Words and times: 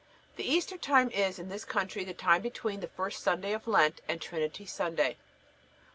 The 0.35 0.43
Easter 0.43 0.79
time 0.79 1.11
is, 1.11 1.37
in 1.37 1.49
this 1.49 1.63
country, 1.63 2.03
the 2.03 2.15
time 2.15 2.41
between 2.41 2.79
the 2.79 2.87
first 2.87 3.21
Sunday 3.21 3.53
of 3.53 3.67
Lent 3.67 4.01
and 4.09 4.19
Trinity 4.19 4.65
Sunday. 4.65 5.15